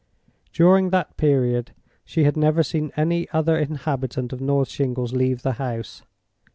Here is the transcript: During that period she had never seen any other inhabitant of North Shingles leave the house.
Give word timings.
During 0.51 0.89
that 0.89 1.15
period 1.15 1.75
she 2.03 2.23
had 2.23 2.35
never 2.35 2.63
seen 2.63 2.91
any 2.97 3.29
other 3.29 3.55
inhabitant 3.55 4.33
of 4.33 4.41
North 4.41 4.67
Shingles 4.69 5.13
leave 5.13 5.43
the 5.43 5.53
house. 5.61 6.01